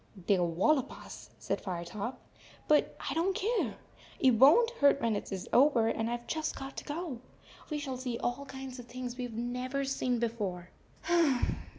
""They 0.27 0.33
11 0.33 0.55
wallop 0.57 0.91
us," 1.05 1.29
said 1.37 1.61
Firetop, 1.61 2.15
"but 2.67 2.97
I 3.07 3.13
don 3.13 3.35
t 3.35 3.41
care. 3.59 3.75
It 4.19 4.31
won 4.31 4.65
t 4.65 4.73
hurt 4.79 4.99
when 4.99 5.15
it 5.15 5.31
is 5.31 5.47
over, 5.53 5.89
and 5.89 6.09
I 6.09 6.17
Ve 6.17 6.23
just 6.25 6.55
got 6.55 6.75
to 6.77 6.83
go. 6.83 7.19
We 7.69 7.77
shall 7.77 7.97
see 7.97 8.17
all 8.17 8.45
kinds 8.47 8.79
of 8.79 8.87
things 8.87 9.11
that 9.13 9.17
we 9.19 9.27
Ve 9.27 9.39
never 9.39 9.85
seen 9.85 10.17
before." 10.17 10.69